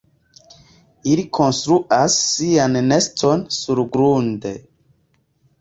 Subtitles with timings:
[1.11, 4.59] Ili konstruas sian neston surgrunde.